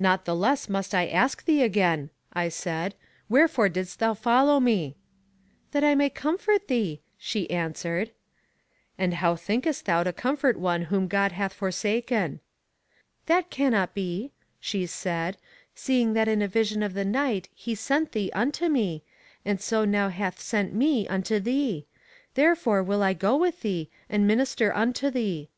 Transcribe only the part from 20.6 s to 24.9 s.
me unto thee. Therefore will I go with thee, and minister